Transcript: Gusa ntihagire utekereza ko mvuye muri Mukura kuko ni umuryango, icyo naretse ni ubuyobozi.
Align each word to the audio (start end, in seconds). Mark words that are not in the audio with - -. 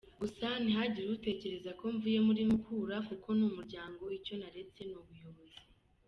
Gusa 0.21 0.47
ntihagire 0.63 1.07
utekereza 1.17 1.71
ko 1.79 1.83
mvuye 1.95 2.19
muri 2.27 2.41
Mukura 2.49 2.95
kuko 3.07 3.27
ni 3.37 3.43
umuryango, 3.49 4.03
icyo 4.17 4.33
naretse 4.39 4.79
ni 4.85 4.95
ubuyobozi. 5.01 5.59